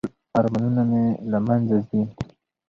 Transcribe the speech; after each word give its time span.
چې 0.03 0.07
ټول 0.07 0.35
ارمانونه 0.37 0.81
مې 0.89 1.03
له 1.31 1.39
منځه 1.47 1.77
ځي. 1.89 2.01